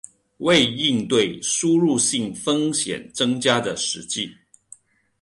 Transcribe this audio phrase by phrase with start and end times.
[0.37, 4.35] 为应对输入性风险增加的实际